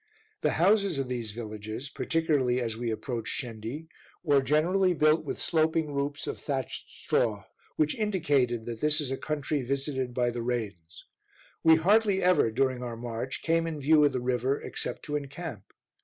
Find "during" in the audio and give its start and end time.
12.49-12.81